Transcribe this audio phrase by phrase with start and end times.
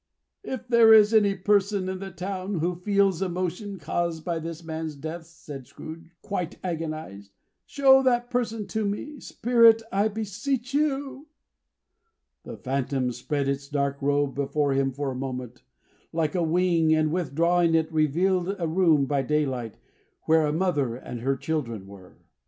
[0.43, 4.95] "If there is any person in the town, who feels emotion caused by this man's
[4.95, 7.33] death," said Scrooge, quite agonized,
[7.67, 11.27] "show that person to me, Spirit, I beseech you!"
[12.41, 15.61] The phantom spread its dark robe before him for a moment,
[16.11, 19.77] like a wing; and withdrawing it, revealed a room by daylight,
[20.23, 22.17] where a mother and her children were.